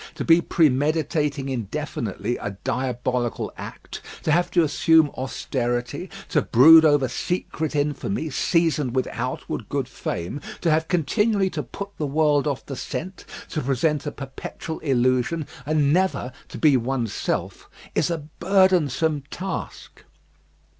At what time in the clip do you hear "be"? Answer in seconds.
0.25-0.41, 16.57-16.75